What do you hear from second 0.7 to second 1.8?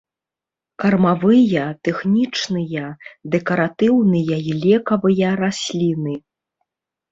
Кармавыя,